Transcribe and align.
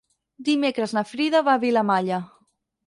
Dimecres 0.47 0.95
na 0.99 1.05
Frida 1.11 1.43
va 1.51 1.57
a 1.59 1.65
Vilamalla. 1.67 2.23